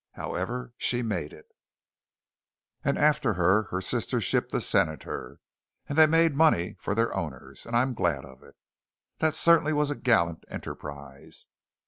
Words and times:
However, 0.13 0.73
she 0.77 1.03
made 1.03 1.31
it; 1.31 1.45
and 2.83 2.97
after 2.97 3.33
her 3.35 3.65
her 3.65 3.81
sister 3.81 4.19
ship, 4.19 4.49
the 4.49 4.59
Senator, 4.59 5.39
and 5.87 5.95
they 5.95 6.07
made 6.07 6.33
money 6.35 6.75
for 6.79 6.95
their 6.95 7.15
owners, 7.15 7.67
and 7.67 7.75
I 7.75 7.83
am 7.83 7.93
glad 7.93 8.25
of 8.25 8.41
it. 8.41 8.55
That 9.19 9.35
certainly 9.35 9.73
was 9.73 9.91
a 9.91 9.95
gallant 9.95 10.43
enterprise! 10.47 11.45